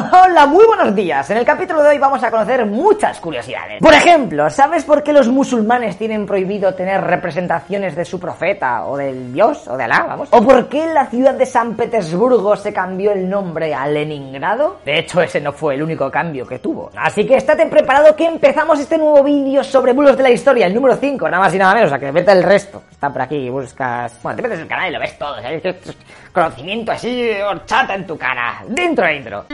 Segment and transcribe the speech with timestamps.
[0.00, 1.28] Hola, muy buenos días.
[1.30, 3.80] En el capítulo de hoy vamos a conocer muchas curiosidades.
[3.80, 8.96] Por ejemplo, ¿sabes por qué los musulmanes tienen prohibido tener representaciones de su profeta o
[8.96, 10.28] del dios o de Alá, vamos?
[10.32, 14.78] ¿O por qué la ciudad de San Petersburgo se cambió el nombre a Leningrado?
[14.84, 16.90] De hecho, ese no fue el único cambio que tuvo.
[16.96, 20.74] Así que estate preparado que empezamos este nuevo vídeo sobre bulos de la historia, el
[20.74, 22.82] número 5, nada más y nada menos, o sea que vete el resto.
[22.90, 24.18] Está por aquí, buscas...
[24.22, 25.62] Bueno, te metes en el canal y lo ves todo, ¿sabes?
[26.32, 28.62] Conocimiento así, horchata en tu cara.
[28.66, 29.44] Dentro, dentro.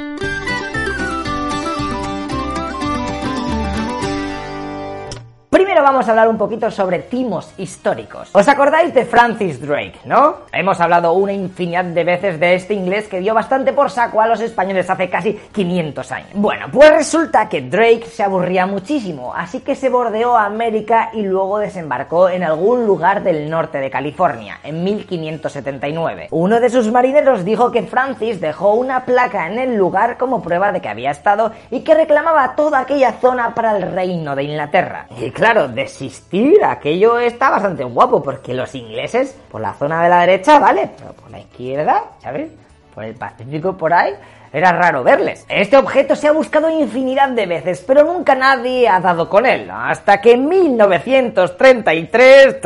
[5.76, 8.30] Primero vamos a hablar un poquito sobre timos históricos.
[8.32, 10.36] ¿Os acordáis de Francis Drake, no?
[10.50, 14.26] Hemos hablado una infinidad de veces de este inglés que dio bastante por saco a
[14.26, 16.30] los españoles hace casi 500 años.
[16.32, 21.20] Bueno, pues resulta que Drake se aburría muchísimo, así que se bordeó a América y
[21.20, 26.28] luego desembarcó en algún lugar del norte de California, en 1579.
[26.30, 30.72] Uno de sus marineros dijo que Francis dejó una placa en el lugar como prueba
[30.72, 35.06] de que había estado y que reclamaba toda aquella zona para el reino de Inglaterra.
[35.20, 40.20] Y claro, desistir, aquello está bastante guapo, porque los ingleses, por la zona de la
[40.20, 42.50] derecha, vale, pero por la izquierda, ¿sabes?
[42.94, 44.14] Por el Pacífico, por ahí,
[44.56, 45.44] era raro verles.
[45.50, 49.70] Este objeto se ha buscado infinidad de veces, pero nunca nadie ha dado con él.
[49.70, 52.56] Hasta que en 1933,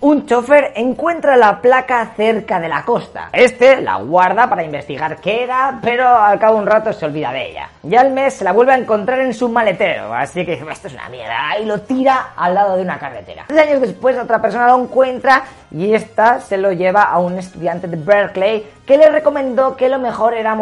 [0.00, 3.30] un chofer encuentra la placa cerca de la costa.
[3.32, 7.32] Este la guarda para investigar qué era, pero al cabo de un rato se olvida
[7.32, 7.68] de ella.
[7.82, 10.94] Y al mes se la vuelve a encontrar en su maletero, así que esto es
[10.94, 13.46] una mierda, y lo tira al lado de una carretera.
[13.48, 17.88] Tres años después otra persona lo encuentra y esta se lo lleva a un estudiante
[17.88, 20.54] de Berkeley que le recomendó que lo mejor era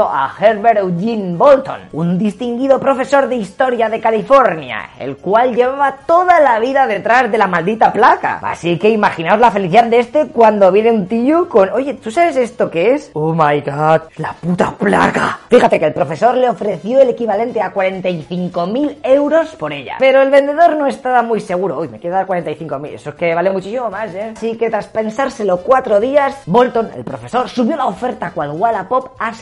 [0.00, 6.40] a Herbert Eugene Bolton, un distinguido profesor de historia de California, el cual llevaba toda
[6.40, 8.40] la vida detrás de la maldita placa.
[8.42, 12.36] Así que imaginaos la felicidad de este cuando viene un tío con, oye, ¿tú sabes
[12.36, 13.10] esto qué es?
[13.12, 15.40] Oh my god, la puta placa.
[15.50, 20.30] Fíjate que el profesor le ofreció el equivalente a 45.000 euros por ella, pero el
[20.30, 21.78] vendedor no estaba muy seguro.
[21.80, 24.32] Uy, me queda 45.000, eso es que vale muchísimo más, ¿eh?
[24.34, 29.34] Así que tras pensárselo cuatro días, Bolton, el profesor, subió la oferta cual Wallapop a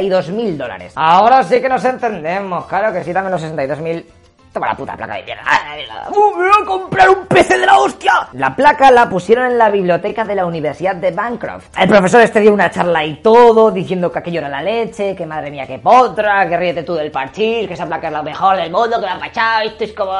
[0.00, 0.92] 62.000 dólares.
[0.96, 4.04] Ahora sí que nos entendemos, claro que sí, dame los 62.000.
[4.52, 5.42] Toma la puta placa de mierda.
[6.10, 8.28] ¡Uh, ¡Me voy a comprar un PC de la hostia!
[8.34, 11.76] La placa la pusieron en la biblioteca de la Universidad de Bancroft.
[11.76, 15.26] El profesor este dio una charla y todo, diciendo que aquello era la leche, que
[15.26, 18.56] madre mía, que potra, que ríete tú del parchís, que esa placa es la mejor
[18.56, 20.12] del mundo, que la pachado, esto es como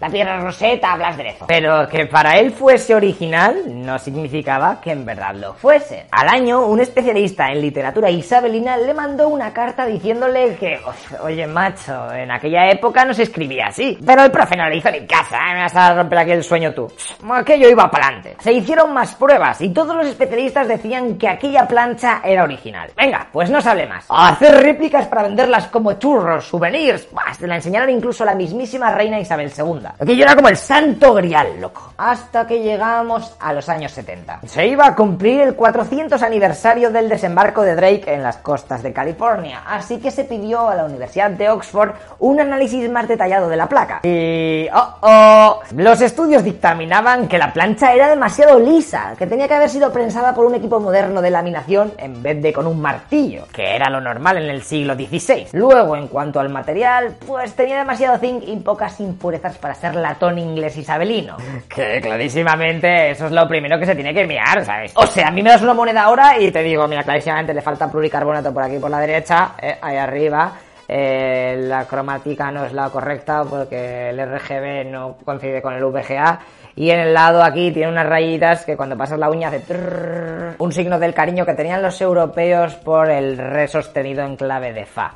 [0.00, 1.44] la piedra roseta, hablas de eso.
[1.46, 6.06] Pero que para él fuese original no significaba que en verdad lo fuese.
[6.10, 10.80] Al año, un especialista en literatura isabelina le mandó una carta diciéndole que,
[11.22, 13.98] oye macho, en aquella época no se escribía así.
[14.04, 15.54] Pero el profe no le hizo ni casa, ¿eh?
[15.54, 16.90] me vas a romper aquí el sueño tú.
[17.30, 18.36] Aquello iba para adelante.
[18.40, 22.90] Se hicieron más pruebas y todos los especialistas decían que aquella plancha era original.
[22.96, 24.06] Venga, pues no se hable más.
[24.08, 27.06] A hacer réplicas para venderlas como churros, souvenirs.
[27.12, 29.89] Bah, la enseñaron incluso la mismísima reina Isabel II.
[29.98, 31.92] Aquello era como el santo grial, loco.
[31.96, 34.40] Hasta que llegamos a los años 70.
[34.46, 38.92] Se iba a cumplir el 400 aniversario del desembarco de Drake en las costas de
[38.92, 43.56] California, así que se pidió a la Universidad de Oxford un análisis más detallado de
[43.56, 44.00] la placa.
[44.02, 44.68] Y...
[44.72, 45.60] ¡Oh, oh!
[45.76, 50.34] Los estudios dictaminaban que la plancha era demasiado lisa, que tenía que haber sido prensada
[50.34, 54.00] por un equipo moderno de laminación en vez de con un martillo, que era lo
[54.00, 55.48] normal en el siglo XVI.
[55.52, 60.38] Luego, en cuanto al material, pues tenía demasiado zinc y pocas impurezas para ser latón
[60.38, 61.36] inglés isabelino.
[61.68, 64.92] Que clarísimamente eso es lo primero que se tiene que mirar, ¿sabes?
[64.96, 67.62] O sea, a mí me das una moneda ahora y te digo, mira, clarísimamente le
[67.62, 70.52] falta pluricarbonato por aquí por la derecha, eh, ahí arriba.
[70.92, 76.40] Eh, la cromática no es la correcta porque el RGB no coincide con el VGA
[76.74, 80.56] y en el lado aquí tiene unas rayitas que cuando pasas la uña hace trrr,
[80.58, 84.84] un signo del cariño que tenían los europeos por el re sostenido en clave de
[84.84, 85.14] fa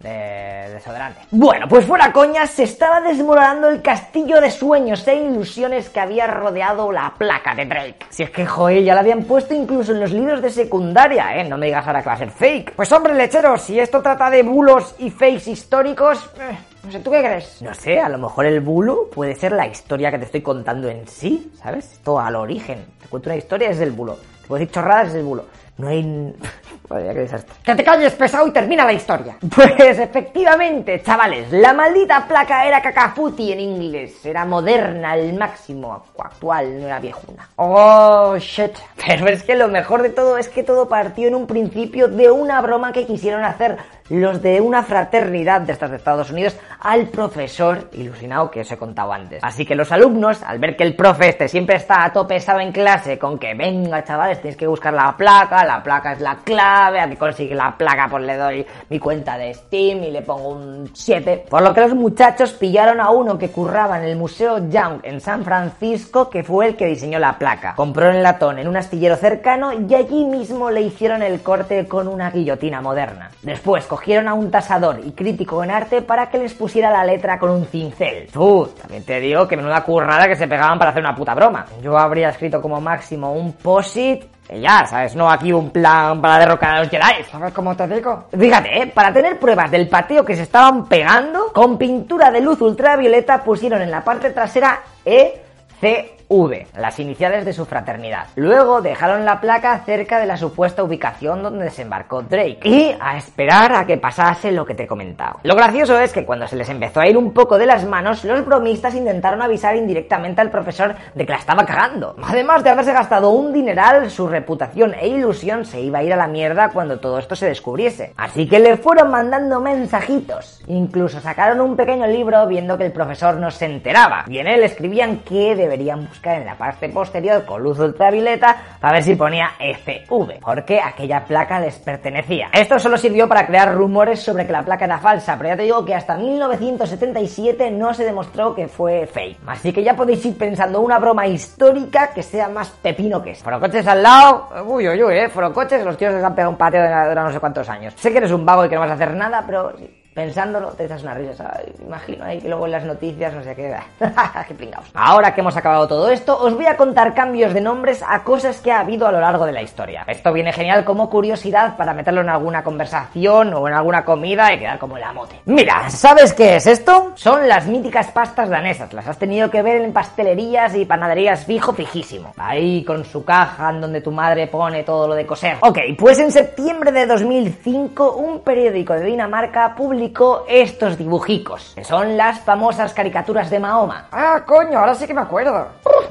[0.00, 1.20] de desodorante.
[1.30, 6.26] Bueno, pues fuera coña, se estaba desmoronando el castillo de sueños e ilusiones que había
[6.26, 8.06] rodeado la placa de Drake.
[8.08, 11.44] Si es que, joder, ya la habían puesto incluso en los libros de secundaria, ¿eh?
[11.44, 12.74] No me digas ahora que va a ser fake.
[12.74, 16.30] Pues hombre, lechero, si esto trata de bulos y fakes históricos...
[16.40, 17.60] Eh, no sé, ¿tú qué crees?
[17.60, 20.88] No sé, a lo mejor el bulo puede ser la historia que te estoy contando
[20.88, 22.00] en sí, ¿sabes?
[22.02, 22.86] Todo al origen.
[23.02, 24.14] Te cuento una historia, es el bulo.
[24.14, 25.44] Te puedo decir chorradas, es el bulo.
[25.76, 26.34] No hay...
[26.90, 27.54] Vaya, qué desastre.
[27.64, 29.36] Que te calles pesado y termina la historia.
[29.54, 34.26] Pues efectivamente, chavales, la maldita placa era cacafuti en inglés.
[34.26, 37.48] Era moderna al máximo, actual, no era viejuna.
[37.56, 38.72] Oh, shit.
[39.06, 42.28] Pero es que lo mejor de todo es que todo partió en un principio de
[42.28, 43.78] una broma que quisieron hacer
[44.10, 48.76] los de una fraternidad de estas de Estados Unidos al profesor ilusionado que os he
[48.76, 49.42] contado antes.
[49.42, 52.60] Así que los alumnos, al ver que el profe este siempre está a tope pesado
[52.60, 56.36] en clase con que venga chavales, tenéis que buscar la placa, la placa es la
[56.36, 60.22] clave, a que consigue la placa pues le doy mi cuenta de Steam y le
[60.22, 61.46] pongo un 7.
[61.48, 65.20] Por lo que los muchachos pillaron a uno que curraba en el Museo Young en
[65.20, 67.74] San Francisco, que fue el que diseñó la placa.
[67.76, 72.08] Compró el latón en un astillero cercano y allí mismo le hicieron el corte con
[72.08, 73.30] una guillotina moderna.
[73.42, 77.38] Después cogieron a un tasador y crítico en arte para que les pusiera la letra
[77.38, 78.28] con un cincel.
[78.32, 81.66] Tú, también te digo que menuda currada que se pegaban para hacer una puta broma.
[81.82, 85.14] Yo habría escrito como máximo un posit ya, ¿sabes?
[85.14, 87.24] No aquí un plan para derrocar a los Jedi.
[87.30, 88.24] ¿Sabes cómo te digo?
[88.36, 88.86] Fíjate, ¿eh?
[88.86, 93.82] para tener pruebas del pateo que se estaban pegando, con pintura de luz ultravioleta pusieron
[93.82, 95.42] en la parte trasera E,
[95.78, 98.28] C, V, las iniciales de su fraternidad.
[98.36, 103.72] Luego dejaron la placa cerca de la supuesta ubicación donde desembarcó Drake y a esperar
[103.72, 105.40] a que pasase lo que te he comentado.
[105.42, 108.24] Lo gracioso es que cuando se les empezó a ir un poco de las manos,
[108.24, 112.14] los bromistas intentaron avisar indirectamente al profesor de que la estaba cagando.
[112.22, 116.16] Además de haberse gastado un dineral, su reputación e ilusión se iba a ir a
[116.16, 118.12] la mierda cuando todo esto se descubriese.
[118.16, 120.62] Así que le fueron mandando mensajitos.
[120.68, 124.26] Incluso sacaron un pequeño libro viendo que el profesor no se enteraba.
[124.28, 128.94] Y en él escribían que deberían buscar en la parte posterior con luz ultravioleta para
[128.94, 132.48] ver si ponía FV, porque aquella placa les pertenecía.
[132.52, 135.62] Esto solo sirvió para crear rumores sobre que la placa era falsa, pero ya te
[135.62, 139.38] digo que hasta 1977 no se demostró que fue fake.
[139.46, 143.44] Así que ya podéis ir pensando una broma histórica que sea más pepino que esto.
[143.44, 146.82] Forocoches al lado, uy, uy, uy, eh, Forocoches, los tíos les han pegado un pateo
[146.82, 147.94] de no sé cuántos años.
[147.96, 149.72] Sé que eres un vago y que no vas a hacer nada, pero
[150.20, 151.50] pensándolo, te echas una risa.
[151.80, 153.74] Imagino ahí que luego en las noticias no sé qué.
[154.48, 154.86] qué pringaos.
[154.92, 158.60] Ahora que hemos acabado todo esto, os voy a contar cambios de nombres a cosas
[158.60, 160.04] que ha habido a lo largo de la historia.
[160.06, 164.58] Esto viene genial como curiosidad para meterlo en alguna conversación o en alguna comida y
[164.58, 165.40] quedar como el amote.
[165.46, 167.12] Mira, ¿sabes qué es esto?
[167.14, 168.92] Son las míticas pastas danesas.
[168.92, 172.34] Las has tenido que ver en pastelerías y panaderías fijo, fijísimo.
[172.36, 175.56] Ahí con su caja en donde tu madre pone todo lo de coser.
[175.60, 180.09] Ok, pues en septiembre de 2005 un periódico de Dinamarca publicó
[180.48, 184.08] estos dibujicos, que son las famosas caricaturas de Mahoma.
[184.12, 185.68] Ah, coño, ahora sí que me acuerdo.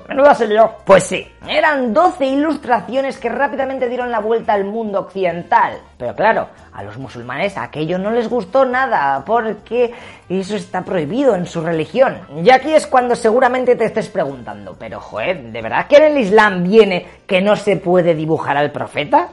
[0.07, 0.75] menuda se yo.
[0.85, 5.79] Pues sí, eran 12 ilustraciones que rápidamente dieron la vuelta al mundo occidental.
[5.97, 9.93] Pero claro, a los musulmanes aquello no les gustó nada, porque
[10.29, 12.19] eso está prohibido en su religión.
[12.43, 16.17] Y aquí es cuando seguramente te estés preguntando, pero joder, ¿de verdad que en el
[16.17, 19.29] Islam viene que no se puede dibujar al profeta?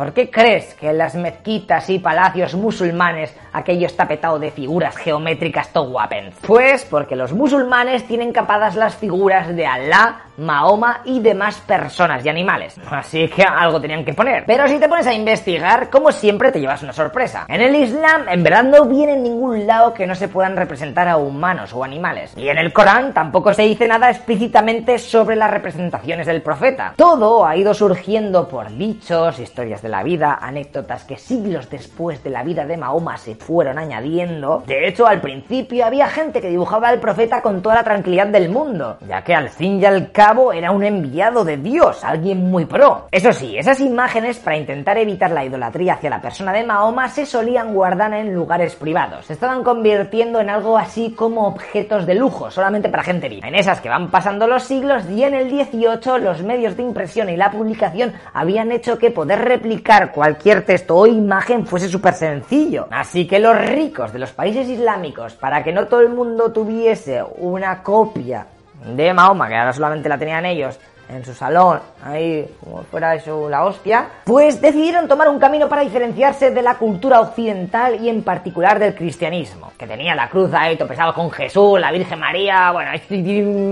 [0.00, 4.96] ¿Por qué crees que en las mezquitas y palacios musulmanes aquello está petado de figuras
[4.96, 6.34] geométricas to weapons?
[6.46, 12.30] Pues porque los musulmanes tienen capadas las figuras de Alá, Mahoma y demás personas y
[12.30, 12.80] animales.
[12.90, 14.44] Así que algo tenían que poner.
[14.46, 17.44] Pero si te pones a investigar, como siempre te llevas una sorpresa.
[17.46, 21.08] En el Islam, en verdad no viene en ningún lado que no se puedan representar
[21.08, 22.32] a humanos o animales.
[22.38, 26.94] Y en el Corán tampoco se dice nada explícitamente sobre las representaciones del profeta.
[26.96, 32.30] Todo ha ido surgiendo por dichos, historias de la vida, anécdotas que siglos después de
[32.30, 34.62] la vida de Mahoma se fueron añadiendo.
[34.66, 38.48] De hecho, al principio había gente que dibujaba al profeta con toda la tranquilidad del
[38.48, 42.64] mundo, ya que al fin y al cabo era un enviado de Dios, alguien muy
[42.64, 43.08] pro.
[43.10, 47.26] Eso sí, esas imágenes para intentar evitar la idolatría hacia la persona de Mahoma se
[47.26, 49.26] solían guardar en lugares privados.
[49.26, 53.48] Se estaban convirtiendo en algo así como objetos de lujo, solamente para gente viva.
[53.48, 57.28] En esas que van pasando los siglos y en el 18 los medios de impresión
[57.28, 62.86] y la publicación habían hecho que poder replicar cualquier texto o imagen fuese súper sencillo.
[62.92, 67.20] Así que los ricos de los países islámicos, para que no todo el mundo tuviese
[67.38, 68.46] una copia
[68.84, 70.78] de Mahoma, que ahora solamente la tenían ellos,
[71.10, 75.82] en su salón, ahí como fuera eso la hostia, pues decidieron tomar un camino para
[75.82, 80.76] diferenciarse de la cultura occidental y en particular del cristianismo, que tenía la cruz ahí
[80.76, 82.90] topesado con Jesús, la Virgen María, bueno,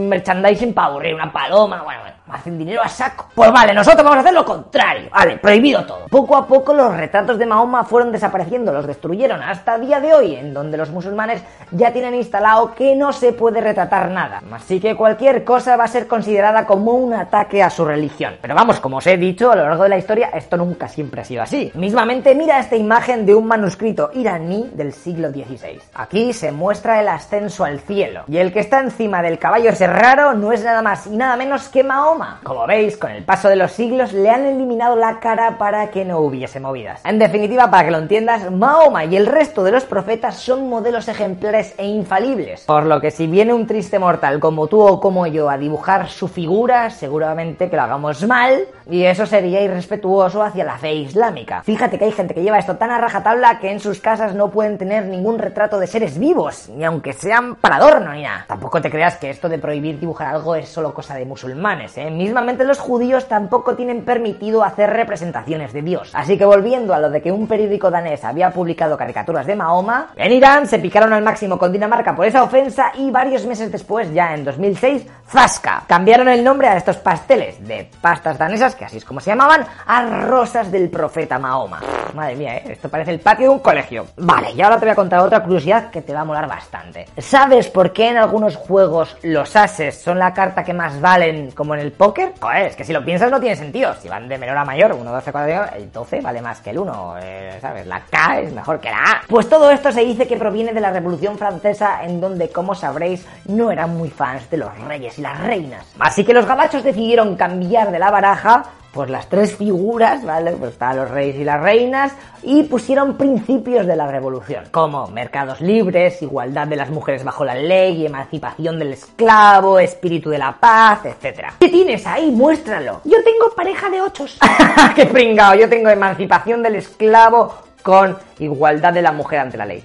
[0.08, 3.26] merchandising para aburrir, una paloma, bueno, bueno hacen dinero a saco.
[3.34, 5.08] Pues vale, nosotros vamos a hacer lo contrario.
[5.10, 6.06] Vale, prohibido todo.
[6.08, 10.34] Poco a poco los retratos de Mahoma fueron desapareciendo, los destruyeron hasta día de hoy,
[10.34, 14.42] en donde los musulmanes ya tienen instalado que no se puede retratar nada.
[14.52, 18.36] Así que cualquier cosa va a ser considerada como un ataque a su religión.
[18.40, 21.20] Pero vamos, como os he dicho, a lo largo de la historia esto nunca siempre
[21.20, 21.70] ha sido así.
[21.74, 25.80] Mismamente mira esta imagen de un manuscrito iraní del siglo XVI.
[25.94, 28.24] Aquí se muestra el ascenso al cielo.
[28.28, 31.36] Y el que está encima del caballo ese raro no es nada más y nada
[31.36, 35.20] menos que Mahoma como veis, con el paso de los siglos le han eliminado la
[35.20, 37.00] cara para que no hubiese movidas.
[37.04, 41.08] En definitiva, para que lo entiendas, Mahoma y el resto de los profetas son modelos
[41.08, 42.64] ejemplares e infalibles.
[42.64, 46.08] Por lo que si viene un triste mortal como tú o como yo a dibujar
[46.08, 50.94] su figura, seguro seguramente que lo hagamos mal y eso sería irrespetuoso hacia la fe
[50.94, 51.64] islámica.
[51.64, 54.50] Fíjate que hay gente que lleva esto tan a rajatabla que en sus casas no
[54.50, 58.44] pueden tener ningún retrato de seres vivos, ni aunque sean para adorno ni nada.
[58.46, 62.08] Tampoco te creas que esto de prohibir dibujar algo es solo cosa de musulmanes, ¿eh?
[62.08, 66.12] Mismamente los judíos tampoco tienen permitido hacer representaciones de Dios.
[66.14, 70.12] Así que volviendo a lo de que un periódico danés había publicado caricaturas de Mahoma,
[70.14, 74.14] en Irán se picaron al máximo con Dinamarca por esa ofensa y varios meses después,
[74.14, 75.82] ya en 2006, Zaska.
[75.88, 79.66] Cambiaron el nombre a estos pasteles de pastas danesas, que así es como se llamaban,
[79.86, 81.80] a rosas del profeta Mahoma.
[82.14, 82.64] Madre mía, ¿eh?
[82.70, 84.06] esto parece el patio de un colegio.
[84.16, 87.06] Vale, y ahora te voy a contar otra curiosidad que te va a molar bastante.
[87.18, 91.74] ¿Sabes por qué en algunos juegos los ases son la carta que más valen como
[91.74, 92.34] en el póker?
[92.40, 93.94] Joder, es que si lo piensas no tiene sentido.
[93.94, 96.78] Si van de menor a mayor, 1, 12, 4, el 12 vale más que el
[96.78, 97.86] 1, eh, ¿sabes?
[97.86, 99.20] La K es mejor que la A.
[99.28, 103.26] Pues todo esto se dice que proviene de la Revolución Francesa en donde, como sabréis,
[103.46, 105.86] no eran muy fans de los reyes y las reinas.
[105.98, 110.52] Así que los gabachos decidieron cambiar de la baraja pues las tres figuras, ¿vale?
[110.52, 115.60] Pues estaban los reyes y las reinas y pusieron principios de la revolución, como mercados
[115.60, 121.04] libres, igualdad de las mujeres bajo la ley, emancipación del esclavo, espíritu de la paz,
[121.04, 121.52] etc.
[121.60, 122.30] ¿Qué tienes ahí?
[122.30, 123.00] Muéstralo.
[123.04, 124.38] Yo tengo pareja de ochos.
[124.96, 125.54] ¡Qué pringao!
[125.54, 129.84] Yo tengo emancipación del esclavo con igualdad de la mujer ante la ley.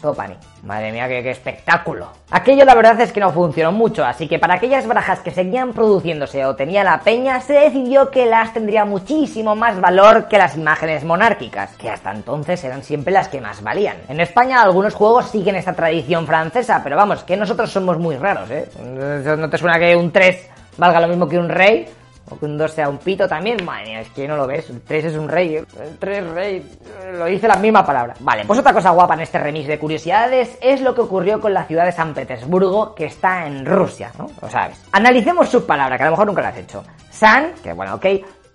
[0.00, 0.36] Topani.
[0.62, 2.08] Madre mía, qué, espectáculo.
[2.30, 5.72] Aquello la verdad es que no funcionó mucho, así que para aquellas barajas que seguían
[5.72, 10.56] produciéndose o tenía la peña, se decidió que las tendría muchísimo más valor que las
[10.56, 13.96] imágenes monárquicas, que hasta entonces eran siempre las que más valían.
[14.08, 18.50] En España algunos juegos siguen esta tradición francesa, pero vamos, que nosotros somos muy raros,
[18.50, 18.68] ¿eh?
[18.78, 21.86] ¿No te suena que un 3 valga lo mismo que un rey?
[22.30, 23.64] O que un 2 sea un pito también.
[23.64, 24.68] Madre mía, es que no lo ves.
[24.70, 25.56] El 3 es un rey.
[25.56, 26.78] El 3 es rey.
[27.12, 28.14] Lo dice la misma palabra.
[28.20, 31.54] Vale, pues otra cosa guapa en este remix de curiosidades es lo que ocurrió con
[31.54, 34.28] la ciudad de San Petersburgo, que está en Rusia, ¿no?
[34.40, 34.84] Lo sabes.
[34.92, 36.84] Analicemos su palabra, que a lo mejor nunca la has hecho.
[37.10, 38.06] San, que bueno, ok.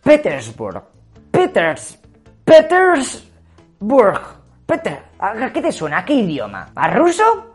[0.03, 0.83] Petersburg.
[1.31, 1.99] Peters.
[2.43, 4.21] Petersburg.
[4.65, 5.03] Peter.
[5.19, 5.99] ¿A qué te suena?
[5.99, 6.69] ¿A qué idioma?
[6.75, 7.53] ¿A ruso?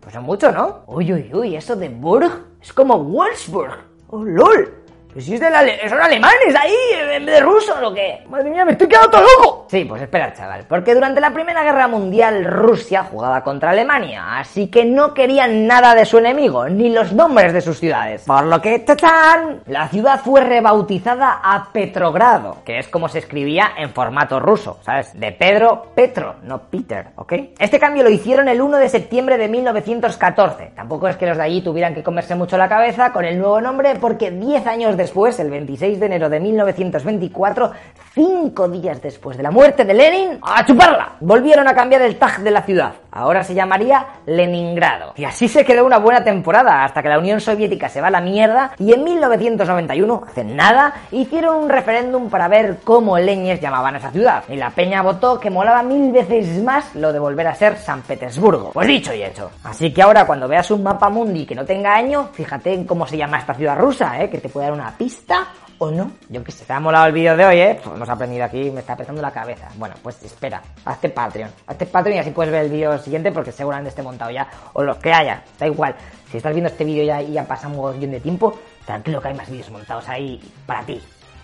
[0.00, 0.82] Pues no mucho, ¿no?
[0.88, 3.78] Uy, uy, uy, eso de Burg es como Wolfsburg.
[4.08, 4.81] ¡Oh, lol!
[5.20, 6.74] Si es de la, son alemanes ahí,
[7.12, 8.22] en vez de rusos o qué.
[8.28, 9.66] Madre mía, me estoy quedando todo loco.
[9.68, 10.64] Sí, pues espera, chaval.
[10.68, 15.94] Porque durante la Primera Guerra Mundial Rusia jugaba contra Alemania, así que no querían nada
[15.94, 18.24] de su enemigo, ni los nombres de sus ciudades.
[18.26, 19.62] Por lo que, ¡tachán!
[19.66, 25.18] La ciudad fue rebautizada a Petrogrado, que es como se escribía en formato ruso, ¿sabes?
[25.18, 27.32] De Pedro, Petro, no Peter, ¿ok?
[27.58, 30.72] Este cambio lo hicieron el 1 de septiembre de 1914.
[30.74, 33.60] Tampoco es que los de allí tuvieran que comerse mucho la cabeza con el nuevo
[33.60, 37.72] nombre, porque 10 años de después, el 26 de enero de 1924,
[38.14, 41.16] cinco días después de la muerte de Lenin, ¡a chuparla!
[41.20, 42.94] Volvieron a cambiar el tag de la ciudad.
[43.12, 45.12] Ahora se llamaría Leningrado.
[45.16, 48.10] Y así se quedó una buena temporada, hasta que la Unión Soviética se va a
[48.10, 53.94] la mierda y en 1991, hace nada, hicieron un referéndum para ver cómo leñes llamaban
[53.94, 54.44] a esa ciudad.
[54.48, 58.00] Y la peña votó que molaba mil veces más lo de volver a ser San
[58.00, 58.70] Petersburgo.
[58.72, 59.50] Pues dicho y hecho.
[59.64, 63.06] Así que ahora cuando veas un mapa mundi que no tenga año, fíjate en cómo
[63.06, 64.30] se llama esta ciudad rusa, ¿eh?
[64.30, 65.48] que te puede dar una pista
[65.82, 66.12] o no.
[66.28, 67.80] Yo que sé, te ha molado el vídeo de hoy, ¿eh?
[67.82, 69.68] Pues hemos aprendido aquí, me está petando la cabeza.
[69.76, 71.50] Bueno, pues espera, hazte Patreon.
[71.66, 74.48] Hazte Patreon y así puedes ver el vídeo siguiente porque seguramente esté montado ya.
[74.74, 75.94] O lo que haya, da igual.
[76.30, 79.34] Si estás viendo este vídeo ya y ya pasa un de tiempo, tranquilo que hay
[79.34, 81.00] más vídeos montados ahí para ti.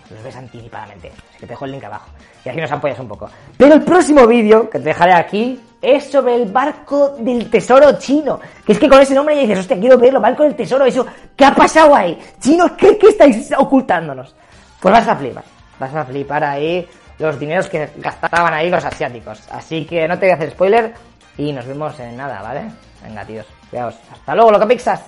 [0.09, 1.09] Los ves anticipadamente.
[1.09, 2.09] Así que te dejo el link abajo.
[2.43, 3.29] Y aquí nos apoyas un poco.
[3.57, 8.39] Pero el próximo vídeo que te dejaré aquí es sobre el barco del tesoro chino.
[8.65, 11.05] Que es que con ese nombre ya dices, hostia, quiero verlo, barco del tesoro, eso,
[11.35, 12.17] ¿qué ha pasado ahí?
[12.39, 14.35] Chinos, ¿qué, qué estáis ocultándonos?
[14.79, 15.43] Pues vas a flipar,
[15.79, 16.87] vas a flipar ahí
[17.19, 19.43] los dineros que gastaban ahí los asiáticos.
[19.51, 20.93] Así que no te voy a hacer spoiler
[21.37, 22.63] y nos vemos en nada, ¿vale?
[23.03, 23.95] Venga, tíos, veaos.
[24.11, 25.01] Hasta luego, loca pixas.